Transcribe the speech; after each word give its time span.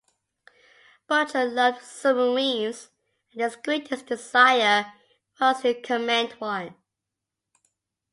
Bucher 1.05 1.45
loved 1.45 1.83
submarines 1.83 2.89
and 3.33 3.43
his 3.43 3.55
greatest 3.55 4.07
desire 4.07 4.93
was 5.39 5.61
to 5.61 5.79
command 5.79 6.31
one. 6.39 6.73